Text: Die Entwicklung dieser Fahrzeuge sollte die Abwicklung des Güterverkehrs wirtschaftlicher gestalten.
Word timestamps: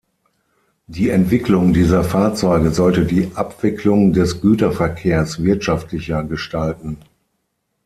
Die 0.87 1.11
Entwicklung 1.11 1.73
dieser 1.73 2.03
Fahrzeuge 2.03 2.71
sollte 2.71 3.05
die 3.05 3.29
Abwicklung 3.35 4.13
des 4.13 4.41
Güterverkehrs 4.41 5.43
wirtschaftlicher 5.43 6.23
gestalten. 6.23 6.97